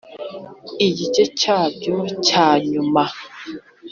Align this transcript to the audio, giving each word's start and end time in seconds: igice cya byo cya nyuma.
igice 0.87 1.23
cya 1.39 1.57
byo 1.75 1.95
cya 2.25 2.47
nyuma. 2.69 3.03